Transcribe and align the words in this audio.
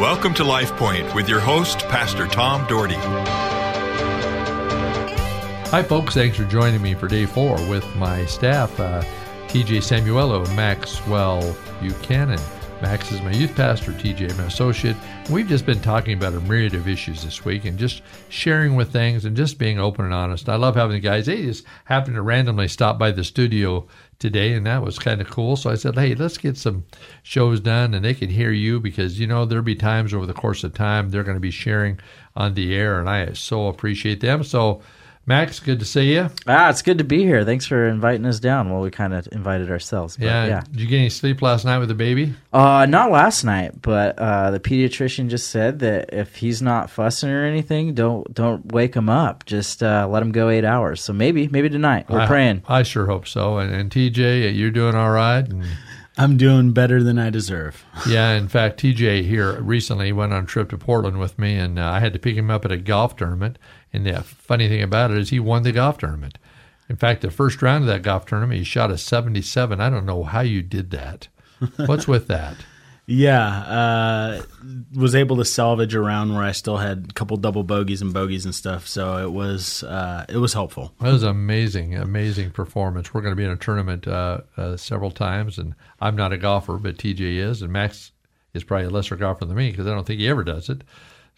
Welcome 0.00 0.32
to 0.36 0.44
Life 0.44 0.74
Point 0.76 1.14
with 1.14 1.28
your 1.28 1.40
host, 1.40 1.80
Pastor 1.88 2.26
Tom 2.26 2.66
Dougherty. 2.66 2.94
Hi, 5.68 5.82
folks. 5.82 6.14
Thanks 6.14 6.38
for 6.38 6.44
joining 6.44 6.80
me 6.80 6.94
for 6.94 7.06
day 7.06 7.26
four 7.26 7.56
with 7.68 7.84
my 7.96 8.24
staff, 8.24 8.80
uh, 8.80 9.02
TJ 9.48 9.82
Samuelo, 9.82 10.56
Maxwell 10.56 11.54
Buchanan. 11.82 12.40
Max 12.80 13.12
is 13.12 13.20
my 13.20 13.32
youth 13.32 13.54
pastor, 13.54 13.92
TJ, 13.92 14.38
my 14.38 14.44
associate. 14.44 14.96
We've 15.30 15.46
just 15.46 15.64
been 15.64 15.80
talking 15.80 16.14
about 16.14 16.34
a 16.34 16.40
myriad 16.40 16.74
of 16.74 16.88
issues 16.88 17.22
this 17.22 17.44
week 17.44 17.64
and 17.64 17.78
just 17.78 18.02
sharing 18.30 18.74
with 18.74 18.90
things 18.92 19.24
and 19.24 19.36
just 19.36 19.58
being 19.58 19.78
open 19.78 20.04
and 20.04 20.12
honest. 20.12 20.48
I 20.48 20.56
love 20.56 20.74
having 20.74 20.94
the 20.94 21.00
guys. 21.00 21.26
They 21.26 21.42
just 21.42 21.64
happened 21.84 22.16
to 22.16 22.22
randomly 22.22 22.66
stop 22.66 22.98
by 22.98 23.12
the 23.12 23.22
studio 23.22 23.86
today, 24.18 24.54
and 24.54 24.66
that 24.66 24.82
was 24.82 24.98
kind 24.98 25.20
of 25.20 25.30
cool. 25.30 25.54
So 25.54 25.70
I 25.70 25.76
said, 25.76 25.94
hey, 25.94 26.16
let's 26.16 26.36
get 26.36 26.56
some 26.56 26.84
shows 27.22 27.60
done, 27.60 27.94
and 27.94 28.04
they 28.04 28.12
can 28.12 28.28
hear 28.28 28.50
you 28.50 28.80
because, 28.80 29.20
you 29.20 29.28
know, 29.28 29.44
there'll 29.44 29.62
be 29.62 29.76
times 29.76 30.12
over 30.12 30.26
the 30.26 30.34
course 30.34 30.64
of 30.64 30.74
time 30.74 31.10
they're 31.10 31.22
going 31.22 31.36
to 31.36 31.40
be 31.40 31.52
sharing 31.52 32.00
on 32.34 32.54
the 32.54 32.74
air, 32.74 32.98
and 32.98 33.08
I 33.08 33.32
so 33.34 33.68
appreciate 33.68 34.18
them. 34.18 34.42
So, 34.42 34.82
Max, 35.30 35.60
good 35.60 35.78
to 35.78 35.84
see 35.84 36.14
you. 36.14 36.28
Ah, 36.48 36.70
it's 36.70 36.82
good 36.82 36.98
to 36.98 37.04
be 37.04 37.22
here. 37.22 37.44
Thanks 37.44 37.64
for 37.64 37.86
inviting 37.86 38.26
us 38.26 38.40
down. 38.40 38.68
Well, 38.68 38.80
we 38.80 38.90
kind 38.90 39.14
of 39.14 39.28
invited 39.30 39.70
ourselves. 39.70 40.16
But 40.16 40.24
yeah. 40.24 40.46
yeah. 40.46 40.62
Did 40.72 40.80
you 40.80 40.88
get 40.88 40.96
any 40.98 41.08
sleep 41.08 41.40
last 41.40 41.64
night 41.64 41.78
with 41.78 41.86
the 41.86 41.94
baby? 41.94 42.34
Uh, 42.52 42.84
not 42.86 43.12
last 43.12 43.44
night, 43.44 43.80
but 43.80 44.18
uh, 44.18 44.50
the 44.50 44.58
pediatrician 44.58 45.28
just 45.28 45.48
said 45.48 45.78
that 45.78 46.12
if 46.12 46.34
he's 46.34 46.60
not 46.60 46.90
fussing 46.90 47.30
or 47.30 47.44
anything, 47.44 47.94
don't 47.94 48.34
don't 48.34 48.72
wake 48.72 48.94
him 48.94 49.08
up. 49.08 49.46
Just 49.46 49.84
uh, 49.84 50.08
let 50.10 50.20
him 50.20 50.32
go 50.32 50.48
eight 50.48 50.64
hours. 50.64 51.00
So 51.00 51.12
maybe 51.12 51.46
maybe 51.46 51.68
tonight. 51.68 52.06
We're 52.10 52.22
I, 52.22 52.26
praying. 52.26 52.64
I 52.66 52.82
sure 52.82 53.06
hope 53.06 53.28
so. 53.28 53.58
And, 53.58 53.72
and 53.72 53.88
TJ, 53.88 54.56
you're 54.56 54.72
doing 54.72 54.96
all 54.96 55.12
right. 55.12 55.48
And, 55.48 55.64
I'm 56.20 56.36
doing 56.36 56.72
better 56.72 57.02
than 57.02 57.18
I 57.18 57.30
deserve. 57.30 57.82
yeah, 58.06 58.32
in 58.32 58.46
fact, 58.46 58.78
TJ 58.78 59.24
here 59.24 59.58
recently 59.58 60.12
went 60.12 60.34
on 60.34 60.44
a 60.44 60.46
trip 60.46 60.68
to 60.68 60.76
Portland 60.76 61.18
with 61.18 61.38
me, 61.38 61.56
and 61.56 61.78
uh, 61.78 61.90
I 61.90 62.00
had 62.00 62.12
to 62.12 62.18
pick 62.18 62.36
him 62.36 62.50
up 62.50 62.66
at 62.66 62.70
a 62.70 62.76
golf 62.76 63.16
tournament. 63.16 63.58
And 63.90 64.04
the 64.04 64.22
funny 64.22 64.68
thing 64.68 64.82
about 64.82 65.10
it 65.10 65.16
is, 65.16 65.30
he 65.30 65.40
won 65.40 65.62
the 65.62 65.72
golf 65.72 65.96
tournament. 65.96 66.36
In 66.90 66.96
fact, 66.96 67.22
the 67.22 67.30
first 67.30 67.62
round 67.62 67.84
of 67.84 67.88
that 67.88 68.02
golf 68.02 68.26
tournament, 68.26 68.58
he 68.58 68.64
shot 68.64 68.90
a 68.90 68.98
77. 68.98 69.80
I 69.80 69.88
don't 69.88 70.04
know 70.04 70.22
how 70.22 70.42
you 70.42 70.60
did 70.60 70.90
that. 70.90 71.28
What's 71.86 72.06
with 72.06 72.28
that? 72.28 72.56
Yeah, 73.12 73.44
uh, 73.48 74.42
was 74.94 75.16
able 75.16 75.38
to 75.38 75.44
salvage 75.44 75.96
around 75.96 76.32
where 76.32 76.44
I 76.44 76.52
still 76.52 76.76
had 76.76 77.08
a 77.10 77.12
couple 77.12 77.36
double 77.38 77.64
bogeys 77.64 78.00
and 78.00 78.14
bogeys 78.14 78.44
and 78.44 78.54
stuff. 78.54 78.86
So 78.86 79.16
it 79.16 79.32
was 79.32 79.82
uh, 79.82 80.26
it 80.28 80.36
was 80.36 80.52
helpful. 80.52 80.94
That 81.00 81.12
was 81.12 81.24
amazing, 81.24 81.96
amazing 81.96 82.52
performance. 82.52 83.12
We're 83.12 83.22
going 83.22 83.32
to 83.32 83.36
be 83.36 83.44
in 83.44 83.50
a 83.50 83.56
tournament 83.56 84.06
uh, 84.06 84.42
uh, 84.56 84.76
several 84.76 85.10
times, 85.10 85.58
and 85.58 85.74
I'm 86.00 86.14
not 86.14 86.32
a 86.32 86.38
golfer, 86.38 86.78
but 86.78 86.98
TJ 86.98 87.38
is, 87.38 87.62
and 87.62 87.72
Max 87.72 88.12
is 88.54 88.62
probably 88.62 88.86
a 88.86 88.90
lesser 88.90 89.16
golfer 89.16 89.44
than 89.44 89.56
me 89.56 89.72
because 89.72 89.88
I 89.88 89.90
don't 89.90 90.06
think 90.06 90.20
he 90.20 90.28
ever 90.28 90.44
does 90.44 90.68
it. 90.68 90.82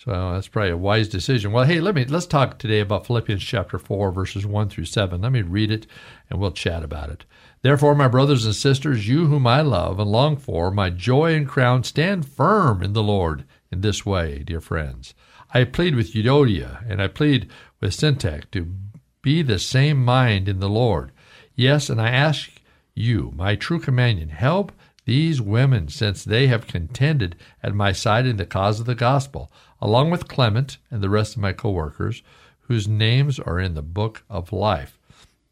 So 0.04 0.32
that's 0.32 0.48
probably 0.48 0.72
a 0.72 0.76
wise 0.76 1.06
decision. 1.08 1.52
Well, 1.52 1.62
hey, 1.62 1.78
let 1.78 1.94
me 1.94 2.04
let's 2.04 2.26
talk 2.26 2.58
today 2.58 2.80
about 2.80 3.06
Philippians 3.06 3.44
chapter 3.44 3.78
four, 3.78 4.10
verses 4.10 4.44
one 4.44 4.68
through 4.68 4.86
seven. 4.86 5.20
Let 5.20 5.30
me 5.30 5.42
read 5.42 5.70
it, 5.70 5.86
and 6.28 6.40
we'll 6.40 6.50
chat 6.50 6.82
about 6.82 7.10
it. 7.10 7.24
Therefore, 7.62 7.94
my 7.94 8.08
brothers 8.08 8.44
and 8.44 8.52
sisters, 8.52 9.06
you 9.06 9.26
whom 9.26 9.46
I 9.46 9.60
love 9.60 10.00
and 10.00 10.10
long 10.10 10.36
for, 10.36 10.72
my 10.72 10.90
joy 10.90 11.36
and 11.36 11.46
crown, 11.46 11.84
stand 11.84 12.26
firm 12.26 12.82
in 12.82 12.94
the 12.94 13.02
Lord 13.02 13.44
in 13.70 13.82
this 13.82 14.04
way, 14.04 14.40
dear 14.40 14.60
friends. 14.60 15.14
I 15.54 15.62
plead 15.62 15.94
with 15.94 16.14
Euodia, 16.14 16.84
and 16.90 17.00
I 17.00 17.06
plead 17.06 17.48
with 17.80 17.92
Syntyche 17.92 18.50
to 18.50 18.74
be 19.22 19.40
the 19.42 19.60
same 19.60 20.04
mind 20.04 20.48
in 20.48 20.58
the 20.58 20.68
Lord. 20.68 21.12
Yes, 21.54 21.88
and 21.88 22.00
I 22.00 22.10
ask 22.10 22.50
you, 22.92 23.32
my 23.36 23.54
true 23.54 23.78
companion, 23.78 24.30
help 24.30 24.72
these 25.04 25.40
women, 25.40 25.88
since 25.88 26.24
they 26.24 26.46
have 26.46 26.66
contended 26.66 27.36
at 27.62 27.74
my 27.74 27.92
side 27.92 28.26
in 28.26 28.36
the 28.36 28.46
cause 28.46 28.80
of 28.80 28.86
the 28.86 28.94
gospel, 28.94 29.50
along 29.80 30.10
with 30.10 30.28
Clement 30.28 30.78
and 30.90 31.02
the 31.02 31.10
rest 31.10 31.34
of 31.34 31.42
my 31.42 31.52
co-workers, 31.52 32.22
whose 32.60 32.86
names 32.86 33.38
are 33.38 33.58
in 33.58 33.74
the 33.74 33.82
book 33.82 34.22
of 34.30 34.52
life. 34.52 34.98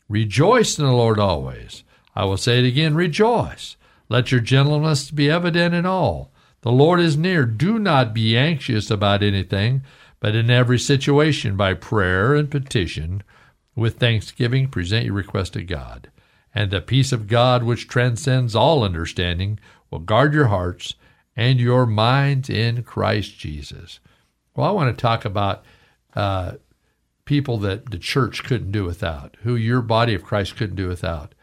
Rejoice 0.08 0.78
in 0.78 0.84
the 0.84 0.92
Lord 0.92 1.18
always. 1.18 1.84
I 2.14 2.24
will 2.24 2.36
say 2.36 2.58
it 2.58 2.66
again, 2.66 2.94
rejoice. 2.94 3.76
Let 4.08 4.32
your 4.32 4.40
gentleness 4.40 5.10
be 5.10 5.30
evident 5.30 5.74
in 5.74 5.86
all. 5.86 6.32
The 6.62 6.72
Lord 6.72 7.00
is 7.00 7.16
near. 7.16 7.46
Do 7.46 7.78
not 7.78 8.12
be 8.12 8.36
anxious 8.36 8.90
about 8.90 9.22
anything, 9.22 9.82
but 10.20 10.34
in 10.34 10.50
every 10.50 10.78
situation, 10.78 11.56
by 11.56 11.74
prayer 11.74 12.34
and 12.34 12.50
petition, 12.50 13.22
with 13.74 13.98
thanksgiving, 13.98 14.68
present 14.68 15.06
your 15.06 15.14
request 15.14 15.54
to 15.54 15.62
God. 15.62 16.10
And 16.54 16.70
the 16.70 16.80
peace 16.80 17.12
of 17.12 17.28
God, 17.28 17.62
which 17.62 17.88
transcends 17.88 18.54
all 18.56 18.82
understanding, 18.82 19.60
will 19.90 20.00
guard 20.00 20.34
your 20.34 20.46
hearts 20.46 20.94
and 21.36 21.60
your 21.60 21.86
minds 21.86 22.50
in 22.50 22.82
Christ 22.82 23.38
Jesus. 23.38 24.00
Well, 24.54 24.68
I 24.68 24.72
want 24.72 24.96
to 24.96 25.00
talk 25.00 25.24
about 25.24 25.64
uh, 26.14 26.54
people 27.24 27.58
that 27.58 27.90
the 27.90 27.98
church 27.98 28.42
couldn't 28.42 28.72
do 28.72 28.84
without, 28.84 29.36
who 29.42 29.54
your 29.54 29.80
body 29.80 30.14
of 30.14 30.24
Christ 30.24 30.56
couldn't 30.56 30.76
do 30.76 30.88
without. 30.88 31.34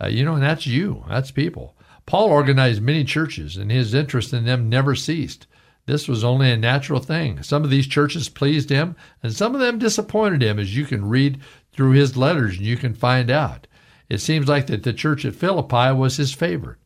Uh, 0.00 0.08
you 0.08 0.24
know, 0.24 0.34
and 0.34 0.42
that's 0.42 0.66
you, 0.66 1.04
that's 1.08 1.30
people. 1.30 1.76
Paul 2.06 2.28
organized 2.28 2.82
many 2.82 3.04
churches, 3.04 3.56
and 3.56 3.70
his 3.70 3.94
interest 3.94 4.32
in 4.32 4.44
them 4.44 4.68
never 4.68 4.94
ceased. 4.94 5.46
This 5.86 6.08
was 6.08 6.24
only 6.24 6.50
a 6.50 6.56
natural 6.56 7.00
thing. 7.00 7.42
Some 7.42 7.64
of 7.64 7.70
these 7.70 7.86
churches 7.86 8.28
pleased 8.28 8.70
him, 8.70 8.96
and 9.22 9.32
some 9.32 9.54
of 9.54 9.60
them 9.60 9.78
disappointed 9.78 10.42
him, 10.42 10.58
as 10.58 10.76
you 10.76 10.84
can 10.84 11.08
read 11.08 11.40
through 11.72 11.92
his 11.92 12.16
letters 12.16 12.56
and 12.56 12.66
you 12.66 12.76
can 12.76 12.92
find 12.92 13.30
out. 13.30 13.67
It 14.08 14.18
seems 14.18 14.48
like 14.48 14.66
that 14.68 14.82
the 14.82 14.92
church 14.92 15.24
at 15.24 15.34
Philippi 15.34 15.92
was 15.92 16.16
his 16.16 16.32
favorite. 16.32 16.78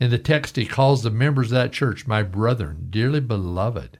In 0.00 0.10
the 0.10 0.18
text, 0.18 0.56
he 0.56 0.64
calls 0.64 1.02
the 1.02 1.10
members 1.10 1.48
of 1.48 1.56
that 1.56 1.72
church, 1.72 2.06
my 2.06 2.22
brethren, 2.22 2.86
dearly 2.88 3.20
beloved. 3.20 3.98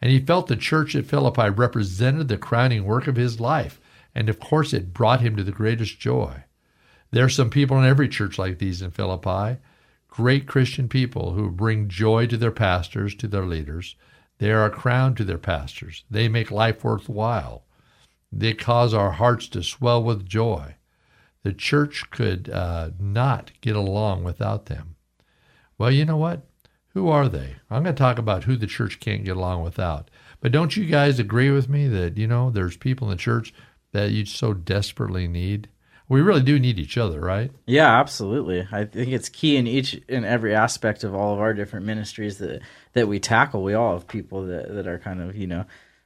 And 0.00 0.10
he 0.10 0.20
felt 0.20 0.46
the 0.46 0.56
church 0.56 0.96
at 0.96 1.04
Philippi 1.04 1.50
represented 1.50 2.28
the 2.28 2.38
crowning 2.38 2.84
work 2.84 3.06
of 3.06 3.16
his 3.16 3.40
life, 3.40 3.80
and 4.14 4.28
of 4.28 4.40
course, 4.40 4.72
it 4.72 4.94
brought 4.94 5.20
him 5.20 5.36
to 5.36 5.44
the 5.44 5.52
greatest 5.52 5.98
joy. 5.98 6.44
There 7.10 7.26
are 7.26 7.30
some 7.30 7.50
people 7.50 7.78
in 7.78 7.84
every 7.84 8.08
church 8.08 8.38
like 8.38 8.58
these 8.58 8.80
in 8.80 8.90
Philippi, 8.90 9.60
great 10.08 10.46
Christian 10.46 10.88
people 10.88 11.32
who 11.32 11.50
bring 11.50 11.88
joy 11.88 12.26
to 12.28 12.36
their 12.36 12.50
pastors, 12.50 13.14
to 13.16 13.28
their 13.28 13.44
leaders. 13.44 13.96
They 14.38 14.50
are 14.50 14.64
a 14.64 14.70
crown 14.70 15.14
to 15.16 15.24
their 15.24 15.38
pastors. 15.38 16.04
They 16.10 16.28
make 16.28 16.50
life 16.50 16.82
worthwhile. 16.84 17.66
They 18.32 18.54
cause 18.54 18.94
our 18.94 19.12
hearts 19.12 19.46
to 19.48 19.62
swell 19.62 20.02
with 20.02 20.26
joy. 20.26 20.76
The 21.44 21.52
church 21.52 22.10
could 22.10 22.50
uh, 22.50 22.90
not 22.98 23.52
get 23.60 23.76
along 23.76 24.24
without 24.24 24.66
them. 24.66 24.96
Well, 25.78 25.92
you 25.92 26.04
know 26.04 26.16
what? 26.16 26.42
Who 26.88 27.08
are 27.08 27.28
they? 27.28 27.56
I'm 27.70 27.84
going 27.84 27.94
to 27.94 27.98
talk 27.98 28.18
about 28.18 28.44
who 28.44 28.56
the 28.56 28.66
church 28.66 28.98
can't 28.98 29.24
get 29.24 29.36
along 29.36 29.62
without. 29.62 30.10
But 30.40 30.52
don't 30.52 30.76
you 30.76 30.86
guys 30.86 31.18
agree 31.18 31.50
with 31.50 31.68
me 31.68 31.86
that, 31.88 32.16
you 32.16 32.26
know, 32.26 32.50
there's 32.50 32.76
people 32.76 33.08
in 33.08 33.16
the 33.16 33.22
church 33.22 33.54
that 33.92 34.10
you 34.10 34.26
so 34.26 34.52
desperately 34.52 35.28
need? 35.28 35.68
we 36.08 36.20
really 36.20 36.42
do 36.42 36.58
need 36.58 36.78
each 36.78 36.98
other, 36.98 37.20
right? 37.20 37.50
Yeah, 37.66 37.98
absolutely. 37.98 38.66
I 38.70 38.84
think 38.84 39.12
it's 39.12 39.28
key 39.28 39.56
in 39.56 39.66
each 39.66 39.94
in 40.08 40.24
every 40.24 40.54
aspect 40.54 41.02
of 41.02 41.14
all 41.14 41.32
of 41.34 41.40
our 41.40 41.54
different 41.54 41.86
ministries 41.86 42.38
that 42.38 42.60
that 42.92 43.08
we 43.08 43.18
tackle. 43.18 43.62
We 43.62 43.74
all 43.74 43.94
have 43.94 44.06
people 44.06 44.46
that, 44.46 44.74
that 44.74 44.86
are 44.86 44.98
kind 44.98 45.20
of 45.22 45.34
you 45.36 45.46
know 45.46 45.64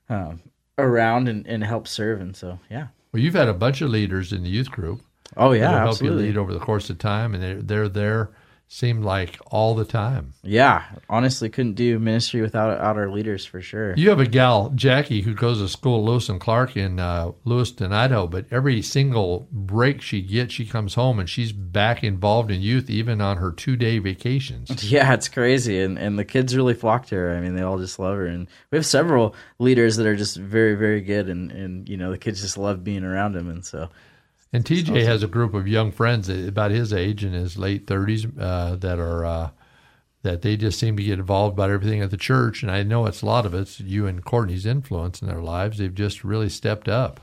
um, 0.08 0.40
around 0.76 1.28
and, 1.28 1.46
and 1.46 1.64
help 1.64 1.88
serve, 1.88 2.20
and 2.20 2.36
so 2.36 2.60
yeah. 2.70 2.88
Well, 3.12 3.22
you've 3.22 3.34
had 3.34 3.48
a 3.48 3.54
bunch 3.54 3.80
of 3.80 3.90
leaders 3.90 4.32
in 4.32 4.42
the 4.42 4.50
youth 4.50 4.70
group. 4.70 5.02
Oh 5.36 5.52
yeah, 5.52 5.70
help 5.70 5.90
absolutely. 5.90 6.24
you 6.24 6.28
lead 6.30 6.38
over 6.38 6.52
the 6.52 6.60
course 6.60 6.90
of 6.90 6.98
time, 6.98 7.34
and 7.34 7.42
they're 7.42 7.62
they're 7.62 7.88
there 7.88 8.30
seemed 8.68 9.02
like 9.02 9.38
all 9.46 9.74
the 9.74 9.84
time. 9.84 10.34
Yeah, 10.42 10.84
honestly, 11.08 11.48
couldn't 11.48 11.72
do 11.74 11.98
ministry 11.98 12.42
without, 12.42 12.70
without 12.70 12.96
our 12.96 13.08
leaders 13.08 13.46
for 13.46 13.62
sure. 13.62 13.94
You 13.96 14.10
have 14.10 14.20
a 14.20 14.26
gal, 14.26 14.70
Jackie, 14.74 15.22
who 15.22 15.34
goes 15.34 15.58
to 15.58 15.68
school, 15.68 16.04
Lewis 16.04 16.28
and 16.28 16.38
Clark 16.38 16.76
in 16.76 17.00
uh, 17.00 17.32
Lewiston, 17.44 17.92
Idaho. 17.92 18.26
But 18.26 18.44
every 18.50 18.82
single 18.82 19.48
break 19.50 20.02
she 20.02 20.20
gets, 20.20 20.52
she 20.52 20.66
comes 20.66 20.94
home 20.94 21.18
and 21.18 21.28
she's 21.28 21.50
back 21.50 22.04
involved 22.04 22.50
in 22.50 22.60
youth, 22.60 22.90
even 22.90 23.20
on 23.20 23.38
her 23.38 23.50
two 23.50 23.74
day 23.74 23.98
vacations. 23.98 24.68
Yeah, 24.88 25.12
it's 25.12 25.28
crazy, 25.28 25.80
and 25.80 25.98
and 25.98 26.18
the 26.18 26.24
kids 26.24 26.56
really 26.56 26.72
flock 26.72 27.06
to 27.06 27.14
her. 27.14 27.36
I 27.36 27.40
mean, 27.40 27.54
they 27.54 27.62
all 27.62 27.78
just 27.78 27.98
love 27.98 28.16
her, 28.16 28.26
and 28.26 28.48
we 28.70 28.78
have 28.78 28.86
several 28.86 29.34
leaders 29.58 29.96
that 29.96 30.06
are 30.06 30.16
just 30.16 30.36
very, 30.36 30.74
very 30.74 31.02
good, 31.02 31.28
and 31.28 31.50
and 31.52 31.88
you 31.88 31.96
know 31.96 32.10
the 32.10 32.18
kids 32.18 32.40
just 32.40 32.56
love 32.56 32.84
being 32.84 33.04
around 33.04 33.32
them, 33.32 33.50
and 33.50 33.64
so 33.64 33.90
and 34.52 34.64
TJ 34.64 34.82
awesome. 34.82 34.96
has 34.96 35.22
a 35.22 35.28
group 35.28 35.54
of 35.54 35.68
young 35.68 35.92
friends 35.92 36.28
about 36.28 36.70
his 36.70 36.92
age 36.92 37.24
in 37.24 37.32
his 37.32 37.58
late 37.58 37.86
30s 37.86 38.30
uh, 38.40 38.76
that 38.76 38.98
are 38.98 39.24
uh, 39.24 39.50
that 40.22 40.42
they 40.42 40.56
just 40.56 40.78
seem 40.78 40.96
to 40.96 41.02
get 41.02 41.18
involved 41.18 41.54
about 41.54 41.70
everything 41.70 42.00
at 42.00 42.10
the 42.10 42.16
church. 42.16 42.62
And 42.62 42.70
I 42.70 42.82
know 42.82 43.06
it's 43.06 43.22
a 43.22 43.26
lot 43.26 43.46
of 43.46 43.54
it's 43.54 43.80
you 43.80 44.06
and 44.06 44.24
Courtney's 44.24 44.66
influence 44.66 45.22
in 45.22 45.28
their 45.28 45.42
lives. 45.42 45.78
They've 45.78 45.94
just 45.94 46.24
really 46.24 46.48
stepped 46.48 46.88
up. 46.88 47.20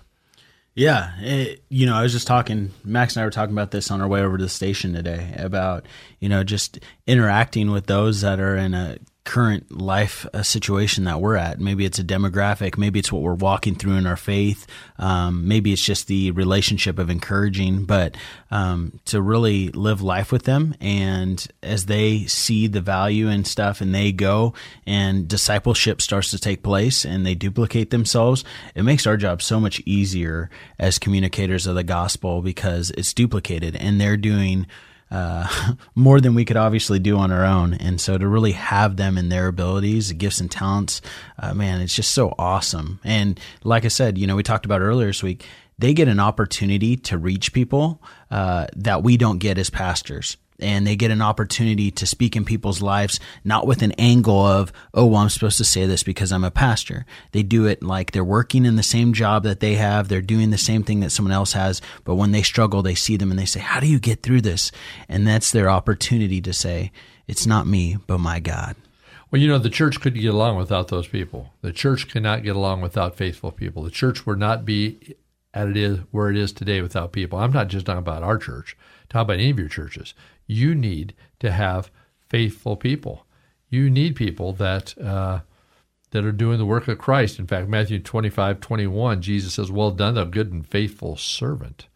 Yeah, 0.75 1.13
it, 1.19 1.63
you 1.69 1.85
know, 1.85 1.95
I 1.95 2.03
was 2.03 2.11
just 2.11 2.27
talking. 2.27 2.71
Max 2.83 3.15
and 3.15 3.21
I 3.21 3.25
were 3.25 3.31
talking 3.31 3.55
about 3.55 3.71
this 3.71 3.89
on 3.89 4.01
our 4.01 4.09
way 4.09 4.21
over 4.21 4.37
to 4.37 4.43
the 4.43 4.49
station 4.49 4.93
today 4.93 5.33
about 5.37 5.85
you 6.19 6.27
know 6.27 6.43
just 6.43 6.79
interacting 7.07 7.71
with 7.71 7.87
those 7.87 8.21
that 8.21 8.41
are 8.41 8.57
in 8.57 8.73
a 8.73 8.97
current 9.25 9.71
life 9.71 10.25
uh, 10.33 10.43
situation 10.43 11.03
that 11.05 11.19
we're 11.19 11.35
at. 11.35 11.59
Maybe 11.59 11.83
it's 11.83 11.99
a 11.99 12.03
demographic. 12.03 12.77
Maybe 12.77 12.99
it's 12.99 13.11
what 13.11 13.23
we're 13.23 13.33
walking 13.33 13.75
through 13.75 13.95
in 13.95 14.05
our 14.05 14.15
faith. 14.15 14.67
Um, 14.97 15.47
maybe 15.47 15.73
it's 15.73 15.83
just 15.83 16.07
the 16.07 16.31
relationship 16.31 16.99
of 16.99 17.09
encouraging, 17.09 17.85
but 17.85 18.15
um, 18.51 18.99
to 19.05 19.21
really 19.21 19.69
live 19.69 20.01
life 20.01 20.31
with 20.31 20.43
them. 20.43 20.75
And 20.79 21.45
as 21.63 21.87
they 21.87 22.25
see 22.25 22.67
the 22.67 22.81
value 22.81 23.27
and 23.27 23.45
stuff 23.45 23.81
and 23.81 23.93
they 23.93 24.11
go 24.11 24.53
and 24.85 25.27
discipleship 25.27 26.01
starts 26.01 26.29
to 26.29 26.39
take 26.39 26.61
place 26.61 27.03
and 27.03 27.25
they 27.25 27.35
duplicate 27.35 27.89
themselves, 27.89 28.43
it 28.75 28.83
makes 28.83 29.07
our 29.07 29.17
job 29.17 29.41
so 29.41 29.59
much 29.59 29.81
easier 29.85 30.51
as 30.77 30.99
communicators 30.99 31.65
of 31.65 31.75
the 31.75 31.83
gospel 31.83 32.43
because 32.43 32.91
it's 32.91 33.13
duplicated 33.13 33.75
and 33.75 33.99
they're 33.99 34.17
doing 34.17 34.67
uh, 35.11 35.73
more 35.95 36.19
than 36.19 36.35
we 36.35 36.45
could 36.45 36.57
obviously 36.57 36.99
do 36.99 37.17
on 37.17 37.31
our 37.31 37.45
own. 37.45 37.73
And 37.73 37.99
so 37.99 38.17
to 38.17 38.27
really 38.27 38.53
have 38.53 38.97
them 38.97 39.17
and 39.17 39.31
their 39.31 39.47
abilities, 39.47 40.11
gifts 40.13 40.39
and 40.39 40.49
talents, 40.49 41.01
uh, 41.39 41.53
man, 41.53 41.81
it's 41.81 41.95
just 41.95 42.11
so 42.11 42.33
awesome. 42.37 42.99
And 43.03 43.39
like 43.63 43.85
I 43.85 43.89
said, 43.89 44.17
you 44.17 44.27
know, 44.27 44.35
we 44.35 44.43
talked 44.43 44.65
about 44.65 44.81
earlier 44.81 45.07
this 45.07 45.23
week, 45.23 45.45
they 45.77 45.93
get 45.93 46.07
an 46.07 46.19
opportunity 46.19 46.95
to 46.95 47.17
reach 47.17 47.53
people 47.53 48.01
uh, 48.31 48.67
that 48.75 49.03
we 49.03 49.17
don't 49.17 49.39
get 49.39 49.57
as 49.57 49.69
pastors 49.69 50.37
and 50.59 50.87
they 50.87 50.95
get 50.95 51.11
an 51.11 51.21
opportunity 51.21 51.91
to 51.91 52.05
speak 52.05 52.35
in 52.35 52.45
people's 52.45 52.81
lives, 52.81 53.19
not 53.43 53.67
with 53.67 53.81
an 53.81 53.91
angle 53.93 54.45
of, 54.45 54.71
oh, 54.93 55.05
well, 55.05 55.21
I'm 55.21 55.29
supposed 55.29 55.57
to 55.57 55.65
say 55.65 55.85
this 55.85 56.03
because 56.03 56.31
I'm 56.31 56.43
a 56.43 56.51
pastor. 56.51 57.05
They 57.31 57.43
do 57.43 57.65
it 57.65 57.83
like 57.83 58.11
they're 58.11 58.23
working 58.23 58.65
in 58.65 58.75
the 58.75 58.83
same 58.83 59.13
job 59.13 59.43
that 59.43 59.59
they 59.59 59.75
have. 59.75 60.07
They're 60.07 60.21
doing 60.21 60.51
the 60.51 60.57
same 60.57 60.83
thing 60.83 61.01
that 61.01 61.11
someone 61.11 61.33
else 61.33 61.53
has. 61.53 61.81
But 62.03 62.15
when 62.15 62.31
they 62.31 62.43
struggle, 62.43 62.81
they 62.81 62.95
see 62.95 63.17
them 63.17 63.31
and 63.31 63.39
they 63.39 63.45
say, 63.45 63.59
how 63.59 63.79
do 63.79 63.87
you 63.87 63.99
get 63.99 64.23
through 64.23 64.41
this? 64.41 64.71
And 65.09 65.27
that's 65.27 65.51
their 65.51 65.69
opportunity 65.69 66.41
to 66.41 66.53
say, 66.53 66.91
it's 67.27 67.45
not 67.45 67.67
me, 67.67 67.97
but 68.07 68.19
my 68.19 68.39
God. 68.39 68.75
Well, 69.31 69.41
you 69.41 69.47
know, 69.47 69.57
the 69.57 69.69
church 69.69 69.99
couldn't 69.99 70.21
get 70.21 70.33
along 70.33 70.57
without 70.57 70.87
those 70.87 71.07
people. 71.07 71.51
The 71.61 71.73
church 71.73 72.07
cannot 72.07 72.43
get 72.43 72.55
along 72.55 72.81
without 72.81 73.17
faithful 73.17 73.51
people. 73.51 73.83
The 73.83 73.89
church 73.89 74.25
would 74.25 74.39
not 74.39 74.63
be 74.63 75.15
at 75.53 75.67
it 75.67 75.77
is 75.77 75.99
where 76.11 76.29
it 76.29 76.37
is 76.37 76.51
today 76.51 76.81
without 76.81 77.11
people. 77.11 77.39
I'm 77.39 77.51
not 77.51 77.69
just 77.69 77.85
talking 77.85 77.99
about 77.99 78.23
our 78.23 78.37
church, 78.37 78.77
talking 79.09 79.21
about 79.21 79.39
any 79.39 79.49
of 79.49 79.59
your 79.59 79.69
churches 79.69 80.13
you 80.47 80.75
need 80.75 81.13
to 81.39 81.51
have 81.51 81.91
faithful 82.29 82.75
people. 82.75 83.25
You 83.69 83.89
need 83.89 84.15
people 84.15 84.53
that 84.53 84.97
uh, 84.97 85.41
that 86.11 86.23
are 86.23 86.31
doing 86.31 86.57
the 86.57 86.65
work 86.65 86.87
of 86.87 86.97
Christ. 86.97 87.39
In 87.39 87.47
fact, 87.47 87.67
Matthew 87.67 87.99
25, 87.99 88.61
21, 88.61 89.21
Jesus 89.21 89.55
says, 89.55 89.71
Well 89.71 89.91
done, 89.91 90.15
thou 90.15 90.23
good 90.23 90.51
and 90.51 90.65
faithful 90.65 91.17
servant. 91.17 91.87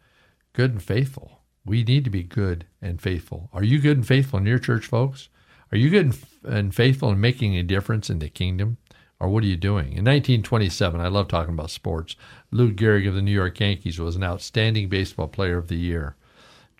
Good 0.52 0.72
and 0.72 0.82
faithful. 0.82 1.40
We 1.64 1.84
need 1.84 2.04
to 2.04 2.10
be 2.10 2.22
good 2.22 2.66
and 2.82 3.00
faithful. 3.00 3.48
Are 3.52 3.64
you 3.64 3.80
good 3.80 3.96
and 3.96 4.06
faithful 4.06 4.38
in 4.38 4.46
your 4.46 4.58
church, 4.58 4.86
folks? 4.86 5.28
Are 5.72 5.78
you 5.78 5.88
good 5.88 6.16
and 6.44 6.74
faithful 6.74 7.10
in 7.10 7.20
making 7.20 7.56
a 7.56 7.62
difference 7.62 8.10
in 8.10 8.18
the 8.18 8.28
kingdom? 8.28 8.78
Or 9.20 9.28
what 9.28 9.44
are 9.44 9.48
you 9.48 9.56
doing? 9.56 9.86
In 9.86 10.04
1927, 10.04 11.00
I 11.00 11.08
love 11.08 11.28
talking 11.28 11.54
about 11.54 11.70
sports. 11.70 12.16
Lou 12.50 12.72
Gehrig 12.72 13.06
of 13.06 13.14
the 13.14 13.22
New 13.22 13.30
York 13.30 13.60
Yankees 13.60 13.98
was 13.98 14.16
an 14.16 14.24
outstanding 14.24 14.88
baseball 14.88 15.28
player 15.28 15.58
of 15.58 15.68
the 15.68 15.76
year. 15.76 16.16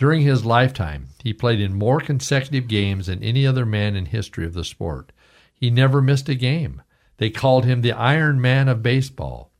During 0.00 0.22
his 0.22 0.46
lifetime, 0.46 1.08
he 1.22 1.34
played 1.34 1.60
in 1.60 1.74
more 1.74 2.00
consecutive 2.00 2.68
games 2.68 3.08
than 3.08 3.22
any 3.22 3.46
other 3.46 3.66
man 3.66 3.96
in 3.96 4.06
history 4.06 4.46
of 4.46 4.54
the 4.54 4.64
sport. 4.64 5.12
He 5.52 5.70
never 5.70 6.00
missed 6.00 6.26
a 6.30 6.34
game. 6.34 6.80
They 7.18 7.28
called 7.28 7.66
him 7.66 7.82
the 7.82 7.92
Iron 7.92 8.40
Man 8.40 8.66
of 8.66 8.82
baseball. 8.82 9.52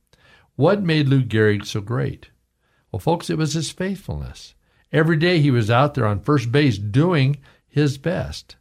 What 0.56 0.82
made 0.82 1.08
Lou 1.08 1.22
Gehrig 1.22 1.66
so 1.66 1.82
great? 1.82 2.30
Well, 2.90 3.00
folks, 3.00 3.28
it 3.28 3.36
was 3.36 3.52
his 3.52 3.70
faithfulness. 3.70 4.54
Every 4.90 5.18
day 5.18 5.40
he 5.40 5.50
was 5.50 5.70
out 5.70 5.92
there 5.92 6.06
on 6.06 6.20
first 6.20 6.50
base 6.50 6.78
doing 6.78 7.36
his 7.68 7.98
best. 7.98 8.56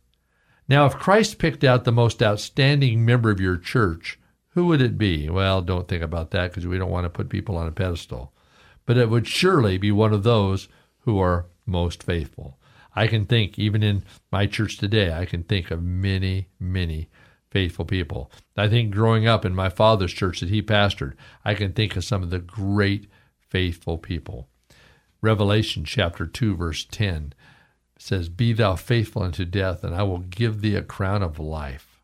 Now, 0.67 0.85
if 0.85 0.95
Christ 0.97 1.39
picked 1.39 1.63
out 1.63 1.85
the 1.85 1.93
most 1.93 2.21
outstanding 2.21 3.05
member 3.05 3.31
of 3.31 3.39
your 3.39 3.55
church, 3.55 4.19
who 4.49 4.65
would 4.65 4.81
it 4.81 4.97
be? 4.97 5.29
Well, 5.29 5.61
don't 5.61 5.87
think 5.87 6.03
about 6.03 6.31
that 6.31 6.51
because 6.51 6.67
we 6.67 6.77
don't 6.77 6.91
want 6.91 7.05
to 7.05 7.09
put 7.09 7.29
people 7.29 7.55
on 7.55 7.67
a 7.67 7.71
pedestal. 7.71 8.33
But 8.85 8.97
it 8.97 9.09
would 9.09 9.27
surely 9.27 9.77
be 9.77 9.93
one 9.93 10.11
of 10.11 10.23
those 10.23 10.67
who 11.03 11.19
are 11.19 11.45
most 11.69 12.03
faithful. 12.03 12.59
I 12.95 13.07
can 13.07 13.25
think, 13.25 13.57
even 13.57 13.83
in 13.83 14.03
my 14.31 14.47
church 14.47 14.77
today, 14.77 15.13
I 15.13 15.25
can 15.25 15.43
think 15.43 15.71
of 15.71 15.83
many, 15.83 16.49
many 16.59 17.09
faithful 17.49 17.85
people. 17.85 18.31
I 18.57 18.67
think 18.67 18.91
growing 18.91 19.27
up 19.27 19.45
in 19.45 19.55
my 19.55 19.69
father's 19.69 20.13
church 20.13 20.39
that 20.39 20.49
he 20.49 20.61
pastored, 20.61 21.13
I 21.45 21.53
can 21.53 21.73
think 21.73 21.95
of 21.95 22.03
some 22.03 22.23
of 22.23 22.29
the 22.29 22.39
great 22.39 23.07
faithful 23.39 23.97
people. 23.97 24.49
Revelation 25.21 25.83
chapter 25.83 26.25
2, 26.25 26.55
verse 26.55 26.85
10 26.85 27.33
says, 27.97 28.29
Be 28.29 28.53
thou 28.53 28.75
faithful 28.75 29.23
unto 29.23 29.45
death, 29.45 29.83
and 29.83 29.93
I 29.93 30.03
will 30.03 30.19
give 30.19 30.61
thee 30.61 30.75
a 30.75 30.81
crown 30.81 31.21
of 31.21 31.39
life. 31.39 32.01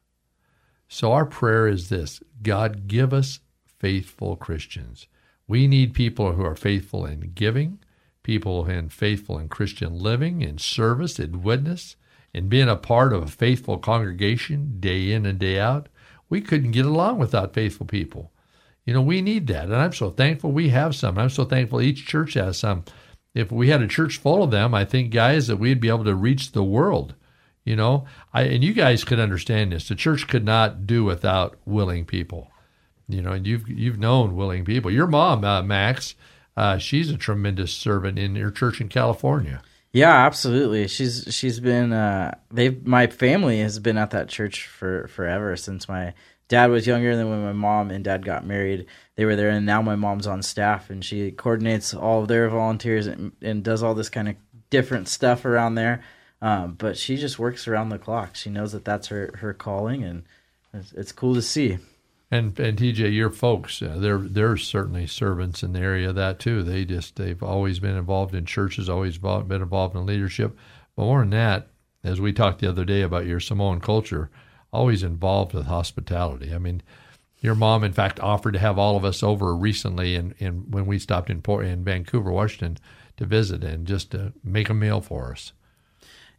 So 0.88 1.12
our 1.12 1.26
prayer 1.26 1.68
is 1.68 1.90
this 1.90 2.22
God, 2.42 2.88
give 2.88 3.14
us 3.14 3.40
faithful 3.80 4.36
Christians. 4.36 5.08
We 5.48 5.68
need 5.68 5.94
people 5.94 6.34
who 6.34 6.44
are 6.44 6.56
faithful 6.56 7.06
in 7.06 7.32
giving, 7.36 7.80
people 8.26 8.66
in 8.66 8.90
faithful 8.90 9.38
and 9.38 9.50
Christian 9.50 10.00
living, 10.00 10.42
in 10.42 10.58
service, 10.58 11.20
in 11.20 11.44
witness, 11.44 11.96
in 12.34 12.50
being 12.50 12.68
a 12.68 12.76
part 12.76 13.14
of 13.14 13.24
a 13.24 13.28
faithful 13.28 13.78
congregation 13.78 14.78
day 14.80 15.12
in 15.12 15.26
and 15.26 15.40
day 15.40 15.60
out. 15.60 15.88
We 16.28 16.42
couldn't 16.42 16.72
get 16.72 16.88
along 16.88 17.20
without 17.20 17.54
faithful 17.54 17.86
people. 17.86 18.32
You 18.84 18.94
know, 18.94 19.02
we 19.02 19.22
need 19.22 19.48
that. 19.48 19.66
And 19.66 19.76
I'm 19.76 19.94
so 19.94 20.10
thankful 20.10 20.52
we 20.52 20.70
have 20.70 20.96
some. 20.96 21.18
I'm 21.18 21.30
so 21.30 21.46
thankful 21.46 21.82
each 21.82 22.06
church 22.06 22.34
has 22.34 22.58
some. 22.58 22.84
If 23.36 23.52
we 23.52 23.70
had 23.70 23.82
a 23.82 23.88
church 23.88 24.18
full 24.18 24.44
of 24.44 24.52
them, 24.52 24.74
I 24.74 24.86
think, 24.86 25.12
guys, 25.12 25.48
that 25.48 25.58
we'd 25.58 25.80
be 25.80 25.90
able 25.90 26.06
to 26.06 26.16
reach 26.16 26.52
the 26.52 26.64
world. 26.64 27.14
You 27.64 27.76
know, 27.76 28.06
I, 28.34 28.44
and 28.44 28.64
you 28.64 28.74
guys 28.74 29.04
could 29.04 29.20
understand 29.20 29.72
this. 29.72 29.88
The 29.88 29.96
church 29.96 30.28
could 30.28 30.46
not 30.46 30.88
do 30.88 31.04
without 31.04 31.58
willing 31.66 32.06
people. 32.06 32.52
You 33.08 33.22
know, 33.22 33.34
and 33.34 33.46
you've 33.46 33.70
you've 33.70 34.00
known 34.00 34.36
willing 34.36 34.66
people. 34.66 34.90
Your 34.90 35.08
mom, 35.08 35.44
uh, 35.44 35.62
Max, 35.62 36.16
uh, 36.58 36.78
she's 36.78 37.10
a 37.10 37.18
tremendous 37.18 37.74
servant 37.74 38.18
in 38.18 38.36
your 38.36 38.52
church 38.52 38.80
in 38.80 38.90
California. 38.90 39.62
Yeah, 39.92 40.26
absolutely. 40.26 40.90
She's 40.90 41.26
she's 41.30 41.62
been 41.62 41.94
uh, 41.94 42.38
they 42.52 42.70
my 42.70 43.08
family 43.08 43.62
has 43.62 43.80
been 43.80 43.98
at 43.98 44.12
that 44.12 44.28
church 44.28 44.68
for 44.68 45.08
forever 45.08 45.56
since 45.56 45.88
my 45.88 46.14
dad 46.50 46.70
was 46.70 46.86
younger. 46.86 47.16
Than 47.16 47.30
when 47.30 47.44
my 47.44 47.54
mom 47.54 47.92
and 47.92 48.04
dad 48.04 48.26
got 48.26 48.46
married, 48.46 48.88
they 49.16 49.24
were 49.24 49.38
there, 49.38 49.50
and 49.50 49.66
now 49.66 49.82
my 49.82 49.96
mom's 49.96 50.28
on 50.28 50.42
staff, 50.42 50.90
and 50.90 51.04
she 51.04 51.32
coordinates 51.32 51.94
all 51.94 52.22
of 52.22 52.28
their 52.28 52.50
volunteers 52.50 53.08
and, 53.08 53.32
and 53.42 53.64
does 53.64 53.84
all 53.84 53.96
this 53.96 54.10
kind 54.10 54.28
of 54.28 54.36
different 54.70 55.08
stuff 55.08 55.46
around 55.46 55.76
there. 55.76 56.04
Um, 56.42 56.74
but 56.74 56.98
she 56.98 57.16
just 57.16 57.40
works 57.40 57.66
around 57.66 57.88
the 57.88 57.98
clock. 57.98 58.36
She 58.36 58.50
knows 58.50 58.74
that 58.74 58.84
that's 58.84 59.08
her 59.08 59.34
her 59.40 59.54
calling, 59.54 60.04
and 60.04 60.24
it's, 60.74 60.92
it's 60.92 61.12
cool 61.14 61.36
to 61.36 61.42
see. 61.42 61.78
And 62.36 62.60
and 62.60 62.78
TJ, 62.78 63.14
your 63.14 63.30
folks, 63.30 63.82
uh, 63.82 63.96
they're 63.98 64.18
they're 64.18 64.58
certainly 64.58 65.08
servants 65.08 65.64
in 65.64 65.74
the 65.74 65.80
area 65.80 66.10
of 66.10 66.16
that 66.16 66.40
too. 66.40 66.64
They 66.64 66.86
just 66.86 67.16
they've 67.16 67.42
always 67.42 67.80
been 67.80 67.96
involved 67.96 68.36
in 68.36 68.46
churches, 68.46 68.90
always 68.90 69.18
been 69.18 69.62
involved 69.62 69.96
in 69.96 70.06
leadership. 70.06 70.58
But 70.96 71.04
more 71.04 71.20
than 71.22 71.30
that, 71.32 71.68
as 72.04 72.20
we 72.20 72.34
talked 72.34 72.60
the 72.60 72.70
other 72.70 72.86
day 72.86 73.02
about 73.02 73.26
your 73.26 73.40
Samoan 73.40 73.80
culture, 73.80 74.30
always 74.72 75.04
involved 75.04 75.54
with 75.54 75.68
hospitality. 75.68 76.54
I 76.54 76.58
mean, 76.58 76.82
your 77.40 77.56
mom, 77.56 77.84
in 77.84 77.94
fact, 77.94 78.20
offered 78.20 78.54
to 78.54 78.60
have 78.60 78.78
all 78.78 78.98
of 78.98 79.06
us 79.06 79.24
over 79.24 79.56
recently, 79.56 80.16
and 80.16 80.34
in, 80.40 80.48
in, 80.48 80.72
when 80.72 80.86
we 80.86 81.00
stopped 81.00 81.30
in 81.30 81.42
Port, 81.42 81.66
in 81.66 81.84
Vancouver, 81.84 82.32
Washington, 82.32 82.78
to 83.18 83.26
visit 83.26 83.64
and 83.64 83.88
just 83.88 84.12
to 84.12 84.34
make 84.44 84.70
a 84.70 84.74
meal 84.74 85.00
for 85.00 85.32
us. 85.32 85.54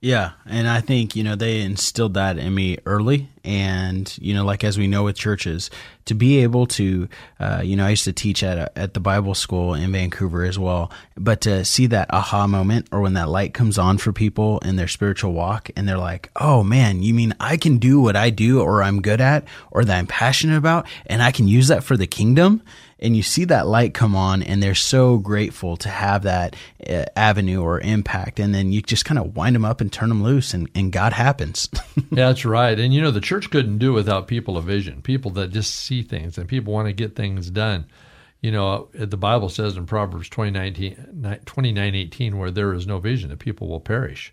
Yeah, 0.00 0.32
and 0.44 0.68
I 0.68 0.80
think 0.80 1.16
you 1.16 1.24
know 1.24 1.36
they 1.36 1.62
instilled 1.62 2.14
that 2.14 2.38
in 2.38 2.54
me 2.54 2.78
early, 2.84 3.30
and 3.46 4.16
you 4.20 4.34
know, 4.34 4.44
like 4.44 4.64
as 4.64 4.76
we 4.76 4.88
know 4.88 5.04
with 5.04 5.16
churches, 5.16 5.70
to 6.06 6.14
be 6.14 6.38
able 6.38 6.66
to, 6.66 7.08
uh, 7.40 7.62
you 7.64 7.76
know, 7.76 7.86
I 7.86 7.90
used 7.90 8.04
to 8.04 8.12
teach 8.12 8.42
at 8.42 8.58
a, 8.58 8.78
at 8.78 8.94
the 8.94 9.00
Bible 9.00 9.34
school 9.34 9.74
in 9.74 9.92
Vancouver 9.92 10.44
as 10.44 10.58
well, 10.58 10.90
but 11.16 11.40
to 11.42 11.64
see 11.64 11.86
that 11.86 12.12
aha 12.12 12.46
moment 12.46 12.88
or 12.92 13.00
when 13.00 13.14
that 13.14 13.28
light 13.28 13.54
comes 13.54 13.78
on 13.78 13.98
for 13.98 14.12
people 14.12 14.58
in 14.60 14.76
their 14.76 14.88
spiritual 14.88 15.32
walk, 15.32 15.70
and 15.76 15.88
they're 15.88 15.96
like, 15.96 16.30
"Oh 16.36 16.62
man, 16.62 17.02
you 17.02 17.14
mean 17.14 17.34
I 17.40 17.56
can 17.56 17.78
do 17.78 18.00
what 18.00 18.16
I 18.16 18.30
do, 18.30 18.60
or 18.60 18.82
I'm 18.82 19.00
good 19.00 19.20
at, 19.20 19.44
or 19.70 19.84
that 19.84 19.96
I'm 19.96 20.06
passionate 20.06 20.56
about, 20.56 20.86
and 21.06 21.22
I 21.22 21.30
can 21.30 21.48
use 21.48 21.68
that 21.68 21.84
for 21.84 21.96
the 21.96 22.06
kingdom." 22.06 22.62
and 22.98 23.16
you 23.16 23.22
see 23.22 23.44
that 23.44 23.66
light 23.66 23.94
come 23.94 24.16
on 24.16 24.42
and 24.42 24.62
they're 24.62 24.74
so 24.74 25.18
grateful 25.18 25.76
to 25.78 25.88
have 25.88 26.22
that 26.22 26.56
uh, 26.88 27.04
avenue 27.14 27.62
or 27.62 27.80
impact. 27.80 28.40
And 28.40 28.54
then 28.54 28.72
you 28.72 28.80
just 28.80 29.04
kind 29.04 29.18
of 29.18 29.36
wind 29.36 29.54
them 29.54 29.64
up 29.64 29.80
and 29.80 29.92
turn 29.92 30.08
them 30.08 30.22
loose 30.22 30.54
and, 30.54 30.68
and 30.74 30.90
god 30.90 31.12
happens. 31.12 31.68
Yeah 31.96 32.02
that's 32.26 32.44
right. 32.44 32.78
And 32.78 32.94
you 32.94 33.00
know 33.02 33.10
the 33.10 33.20
church 33.20 33.35
couldn't 33.40 33.78
do 33.78 33.92
without 33.92 34.26
people 34.28 34.56
of 34.56 34.64
vision 34.64 35.02
people 35.02 35.30
that 35.30 35.50
just 35.50 35.74
see 35.74 36.02
things 36.02 36.38
and 36.38 36.48
people 36.48 36.72
want 36.72 36.86
to 36.86 36.92
get 36.92 37.16
things 37.16 37.50
done 37.50 37.86
you 38.40 38.50
know 38.50 38.88
uh, 38.98 39.04
the 39.04 39.16
bible 39.16 39.48
says 39.48 39.76
in 39.76 39.86
proverbs 39.86 40.28
29 40.28 40.76
18 41.94 42.38
where 42.38 42.50
there 42.50 42.72
is 42.72 42.86
no 42.86 42.98
vision 42.98 43.30
the 43.30 43.36
people 43.36 43.68
will 43.68 43.80
perish 43.80 44.32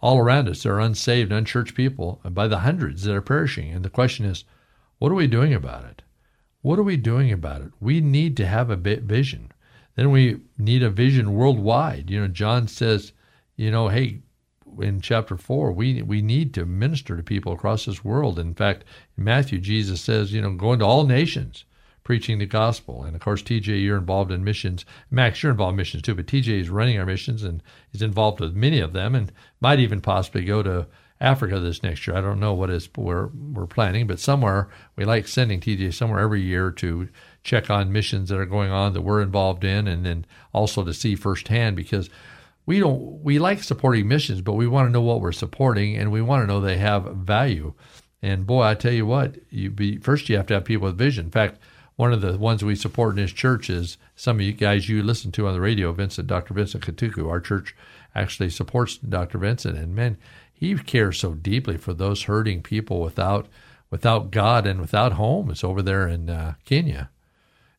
all 0.00 0.18
around 0.18 0.48
us 0.48 0.62
there 0.62 0.74
are 0.74 0.80
unsaved 0.80 1.32
unchurched 1.32 1.74
people 1.74 2.20
by 2.30 2.46
the 2.46 2.58
hundreds 2.58 3.04
that 3.04 3.14
are 3.14 3.22
perishing 3.22 3.70
and 3.70 3.84
the 3.84 3.90
question 3.90 4.24
is 4.24 4.44
what 4.98 5.10
are 5.10 5.16
we 5.16 5.26
doing 5.26 5.54
about 5.54 5.84
it 5.84 6.02
what 6.62 6.78
are 6.78 6.84
we 6.84 6.96
doing 6.96 7.32
about 7.32 7.60
it? 7.62 7.72
We 7.80 8.00
need 8.00 8.36
to 8.36 8.46
have 8.46 8.70
a 8.70 8.76
vision. 8.76 9.50
Then 9.96 10.10
we 10.10 10.40
need 10.56 10.82
a 10.84 10.90
vision 10.90 11.34
worldwide. 11.34 12.08
You 12.08 12.20
know, 12.20 12.28
John 12.28 12.68
says, 12.68 13.12
you 13.56 13.70
know, 13.70 13.88
hey, 13.88 14.20
in 14.80 15.00
chapter 15.00 15.36
four, 15.36 15.72
we 15.72 16.02
we 16.02 16.22
need 16.22 16.54
to 16.54 16.64
minister 16.64 17.16
to 17.16 17.22
people 17.22 17.52
across 17.52 17.84
this 17.84 18.04
world. 18.04 18.38
In 18.38 18.54
fact, 18.54 18.84
in 19.16 19.24
Matthew, 19.24 19.58
Jesus 19.58 20.00
says, 20.00 20.32
you 20.32 20.40
know, 20.40 20.52
go 20.52 20.72
into 20.72 20.84
all 20.84 21.04
nations, 21.04 21.64
preaching 22.04 22.38
the 22.38 22.46
gospel. 22.46 23.04
And 23.04 23.14
of 23.14 23.22
course, 23.22 23.42
TJ, 23.42 23.82
you're 23.82 23.98
involved 23.98 24.32
in 24.32 24.44
missions. 24.44 24.84
Max, 25.10 25.42
you're 25.42 25.52
involved 25.52 25.72
in 25.72 25.76
missions 25.76 26.02
too, 26.02 26.14
but 26.14 26.26
TJ 26.26 26.60
is 26.60 26.70
running 26.70 26.98
our 26.98 27.06
missions 27.06 27.42
and 27.42 27.62
is 27.92 28.02
involved 28.02 28.40
with 28.40 28.54
many 28.54 28.80
of 28.80 28.92
them, 28.92 29.14
and 29.14 29.32
might 29.60 29.80
even 29.80 30.00
possibly 30.00 30.44
go 30.44 30.62
to 30.62 30.86
Africa 31.22 31.60
this 31.60 31.84
next 31.84 32.04
year. 32.06 32.16
I 32.16 32.20
don't 32.20 32.40
know 32.40 32.52
what 32.52 32.68
is 32.68 32.88
we're 32.96 33.28
we're 33.28 33.66
planning, 33.66 34.08
but 34.08 34.18
somewhere 34.18 34.68
we 34.96 35.04
like 35.04 35.28
sending 35.28 35.60
TJ 35.60 35.94
somewhere 35.94 36.18
every 36.18 36.42
year 36.42 36.72
to 36.72 37.08
check 37.44 37.70
on 37.70 37.92
missions 37.92 38.28
that 38.28 38.38
are 38.38 38.46
going 38.46 38.72
on 38.72 38.92
that 38.92 39.02
we're 39.02 39.22
involved 39.22 39.62
in, 39.62 39.86
and 39.86 40.04
then 40.04 40.26
also 40.52 40.84
to 40.84 40.92
see 40.92 41.14
firsthand 41.14 41.76
because 41.76 42.10
we 42.66 42.78
don't 42.78 43.22
we 43.22 43.38
like 43.38 43.62
supporting 43.62 44.08
missions, 44.08 44.40
but 44.40 44.52
we 44.52 44.66
want 44.66 44.88
to 44.88 44.92
know 44.92 45.02
what 45.02 45.20
we're 45.20 45.32
supporting, 45.32 45.96
and 45.96 46.12
we 46.12 46.22
want 46.22 46.42
to 46.42 46.46
know 46.46 46.60
they 46.60 46.78
have 46.78 47.04
value. 47.04 47.74
And 48.22 48.46
boy, 48.46 48.62
I 48.62 48.74
tell 48.74 48.92
you 48.92 49.06
what, 49.06 49.36
you 49.50 49.70
be 49.70 49.98
first 49.98 50.28
you 50.28 50.36
have 50.36 50.46
to 50.46 50.54
have 50.54 50.64
people 50.64 50.86
with 50.86 50.98
vision. 50.98 51.26
In 51.26 51.30
fact, 51.30 51.58
one 51.96 52.12
of 52.12 52.20
the 52.20 52.38
ones 52.38 52.64
we 52.64 52.76
support 52.76 53.16
in 53.16 53.22
this 53.22 53.32
church 53.32 53.68
is 53.68 53.98
some 54.14 54.36
of 54.36 54.42
you 54.42 54.52
guys 54.52 54.88
you 54.88 55.02
listen 55.02 55.32
to 55.32 55.46
on 55.46 55.54
the 55.54 55.60
radio, 55.60 55.92
Vincent, 55.92 56.28
Dr. 56.28 56.54
Vincent 56.54 56.84
Katuku. 56.84 57.28
Our 57.28 57.40
church 57.40 57.74
actually 58.14 58.50
supports 58.50 58.96
Dr. 58.96 59.38
Vincent, 59.38 59.76
and 59.76 59.94
man, 59.94 60.16
he 60.52 60.74
cares 60.76 61.18
so 61.18 61.34
deeply 61.34 61.76
for 61.76 61.92
those 61.92 62.24
hurting 62.24 62.62
people 62.62 63.00
without 63.00 63.48
without 63.90 64.30
God 64.30 64.66
and 64.66 64.80
without 64.80 65.12
homes 65.12 65.62
over 65.62 65.82
there 65.82 66.08
in 66.08 66.30
uh, 66.30 66.54
Kenya. 66.64 67.10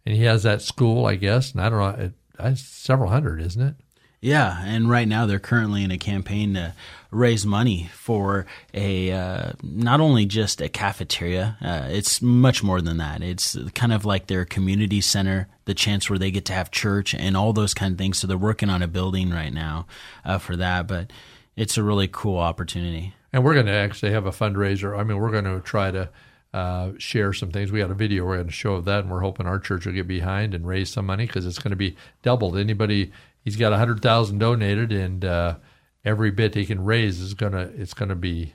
And 0.06 0.16
he 0.16 0.24
has 0.24 0.44
that 0.44 0.62
school, 0.62 1.06
I 1.06 1.16
guess, 1.16 1.54
and 1.54 1.62
I 1.62 1.70
don't 1.70 1.80
know, 1.80 2.04
it, 2.06 2.14
it's 2.40 2.62
several 2.62 3.10
hundred, 3.10 3.42
isn't 3.42 3.62
it? 3.62 3.76
Yeah, 4.24 4.64
and 4.64 4.90
right 4.90 5.06
now 5.06 5.26
they're 5.26 5.38
currently 5.38 5.84
in 5.84 5.92
a 5.92 5.98
campaign 5.98 6.54
to 6.54 6.74
raise 7.12 7.46
money 7.46 7.90
for 7.94 8.46
a 8.74 9.12
uh, 9.12 9.52
not 9.62 10.00
only 10.00 10.26
just 10.26 10.62
a 10.62 10.70
cafeteria. 10.70 11.58
Uh, 11.62 11.90
it's 11.92 12.22
much 12.22 12.64
more 12.64 12.80
than 12.80 13.00
that. 13.00 13.22
It's 13.22 13.58
kind 13.76 13.92
of 13.92 14.06
like 14.06 14.28
their 14.28 14.46
community 14.46 15.02
center, 15.02 15.50
the 15.66 15.74
chance 15.74 16.10
where 16.10 16.18
they 16.18 16.32
get 16.32 16.46
to 16.46 16.54
have 16.54 16.72
church 16.72 17.14
and 17.14 17.36
all 17.36 17.52
those 17.52 17.74
kind 17.74 17.92
of 17.92 17.98
things. 17.98 18.18
So 18.18 18.26
they're 18.26 18.38
working 18.38 18.70
on 18.70 18.82
a 18.82 18.88
building 18.88 19.30
right 19.30 19.54
now 19.54 19.88
uh, 20.24 20.38
for 20.38 20.56
that, 20.56 20.88
but 20.88 21.12
it's 21.58 21.78
a 21.78 21.84
really 21.84 22.08
cool 22.10 22.40
opportunity. 22.40 23.14
And 23.34 23.44
we're 23.44 23.56
going 23.56 23.66
to 23.66 23.74
actually 23.74 24.14
have 24.14 24.26
a 24.26 24.32
fundraiser. 24.32 24.98
I 24.98 25.04
mean, 25.04 25.18
we're 25.18 25.32
going 25.32 25.44
to 25.44 25.60
try 25.60 25.92
to. 25.92 26.10
Uh, 26.54 26.92
share 27.00 27.34
some 27.34 27.50
things. 27.50 27.72
We 27.72 27.80
got 27.80 27.90
a 27.90 27.96
video 27.96 28.26
we're 28.26 28.36
going 28.36 28.46
to 28.46 28.54
show 28.54 28.76
of 28.76 28.86
that, 28.86 29.00
and 29.00 29.12
we're 29.12 29.22
hoping 29.22 29.48
our 29.48 29.58
church 29.58 29.88
will 29.88 29.94
get 29.94 30.08
behind 30.08 30.54
and 30.54 30.68
raise 30.68 30.92
some 30.92 31.08
money 31.08 31.26
because 31.26 31.48
it's 31.48 31.58
going 31.58 31.72
to 31.72 31.76
be 31.76 31.96
doubled. 32.22 32.60
Anybody 32.60 33.12
he's 33.44 33.56
got 33.56 33.74
a 33.74 33.78
hundred 33.78 34.02
thousand 34.02 34.40
donated, 34.40 34.92
and 34.92 35.24
uh, 35.24 35.58
every 36.04 36.32
bit 36.32 36.56
he 36.56 36.66
can 36.66 36.84
raise 36.84 37.20
is 37.20 37.34
gonna 37.34 37.70
it's 37.76 37.94
gonna 37.94 38.16
be. 38.16 38.54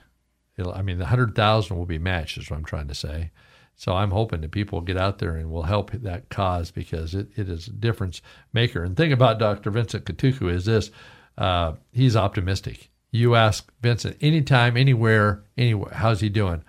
I 0.57 0.81
mean, 0.81 0.97
the 0.97 1.05
hundred 1.05 1.35
thousand 1.35 1.77
will 1.77 1.85
be 1.85 1.99
matched. 1.99 2.37
Is 2.37 2.49
what 2.49 2.57
I'm 2.57 2.65
trying 2.65 2.87
to 2.89 2.95
say. 2.95 3.31
So 3.75 3.93
I'm 3.93 4.11
hoping 4.11 4.41
that 4.41 4.51
people 4.51 4.79
will 4.79 4.85
get 4.85 4.97
out 4.97 5.19
there 5.19 5.37
and 5.37 5.49
will 5.49 5.63
help 5.63 5.91
that 5.91 6.27
cause 6.27 6.69
because 6.69 7.15
it, 7.15 7.29
it 7.37 7.47
is 7.47 7.69
a 7.69 7.71
difference 7.71 8.21
maker. 8.51 8.83
And 8.83 8.93
the 8.93 9.01
thing 9.01 9.13
about 9.13 9.39
Dr. 9.39 9.71
Vincent 9.71 10.03
Katuku 10.03 10.51
is 10.53 10.65
this: 10.65 10.91
uh, 11.37 11.73
he's 11.91 12.15
optimistic. 12.17 12.89
You 13.11 13.35
ask 13.35 13.71
Vincent 13.81 14.17
anytime, 14.21 14.77
anywhere, 14.77 15.43
anywhere, 15.57 15.93
how's 15.93 16.19
he 16.19 16.29
doing? 16.29 16.63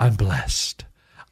I'm 0.00 0.14
blessed. 0.14 0.84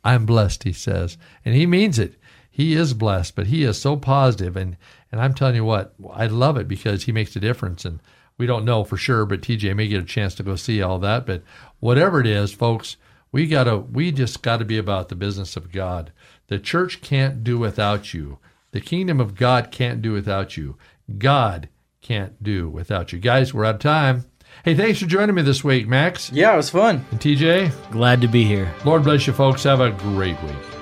I'm 0.04 0.26
blessed, 0.26 0.64
he 0.64 0.72
says, 0.72 1.16
and 1.44 1.54
he 1.54 1.66
means 1.66 1.98
it. 1.98 2.14
He 2.54 2.74
is 2.74 2.92
blessed, 2.92 3.34
but 3.34 3.46
he 3.46 3.64
is 3.64 3.80
so 3.80 3.96
positive 3.96 4.56
and 4.56 4.76
and 5.10 5.20
I'm 5.20 5.34
telling 5.34 5.54
you 5.56 5.64
what, 5.64 5.94
I 6.12 6.26
love 6.26 6.56
it 6.56 6.68
because 6.68 7.04
he 7.04 7.12
makes 7.12 7.34
a 7.36 7.40
difference. 7.40 7.84
And 7.84 8.00
we 8.38 8.46
don't 8.46 8.64
know 8.64 8.82
for 8.82 8.96
sure, 8.96 9.26
but 9.26 9.42
TJ 9.42 9.76
may 9.76 9.88
get 9.88 10.02
a 10.02 10.06
chance 10.06 10.34
to 10.36 10.42
go 10.42 10.56
see 10.56 10.80
all 10.80 10.98
that. 11.00 11.26
But 11.26 11.42
whatever 11.80 12.20
it 12.20 12.26
is, 12.26 12.52
folks, 12.52 12.96
we 13.30 13.46
gotta 13.46 13.78
we 13.78 14.12
just 14.12 14.42
gotta 14.42 14.64
be 14.64 14.78
about 14.78 15.08
the 15.08 15.14
business 15.14 15.56
of 15.56 15.72
God. 15.72 16.12
The 16.48 16.58
church 16.58 17.00
can't 17.00 17.42
do 17.42 17.58
without 17.58 18.14
you. 18.14 18.38
The 18.72 18.80
kingdom 18.80 19.20
of 19.20 19.34
God 19.34 19.70
can't 19.70 20.00
do 20.00 20.12
without 20.12 20.56
you. 20.56 20.76
God 21.18 21.68
can't 22.00 22.42
do 22.42 22.68
without 22.68 23.12
you. 23.12 23.18
Guys, 23.18 23.52
we're 23.52 23.64
out 23.64 23.76
of 23.76 23.80
time. 23.80 24.24
Hey, 24.64 24.74
thanks 24.74 25.00
for 25.00 25.06
joining 25.06 25.34
me 25.34 25.42
this 25.42 25.64
week, 25.64 25.88
Max. 25.88 26.30
Yeah, 26.30 26.52
it 26.52 26.56
was 26.56 26.70
fun. 26.70 27.04
And 27.10 27.20
TJ? 27.20 27.90
Glad 27.90 28.20
to 28.20 28.28
be 28.28 28.44
here. 28.44 28.72
Lord 28.84 29.04
bless 29.04 29.26
you, 29.26 29.32
folks. 29.32 29.62
Have 29.64 29.80
a 29.80 29.90
great 29.90 30.40
week. 30.42 30.81